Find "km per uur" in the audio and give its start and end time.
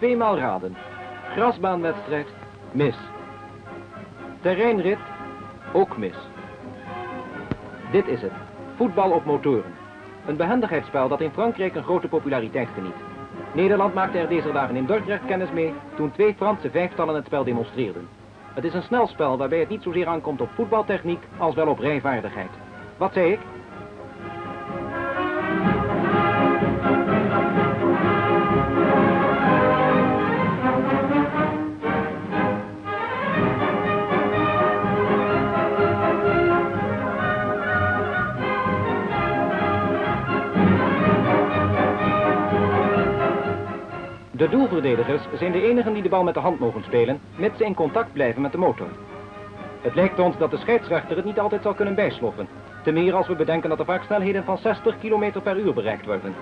54.98-55.74